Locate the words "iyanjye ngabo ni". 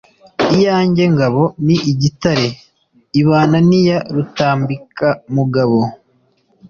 0.55-1.75